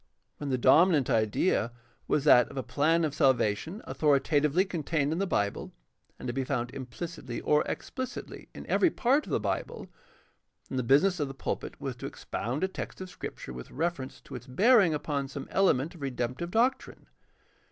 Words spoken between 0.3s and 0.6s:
When the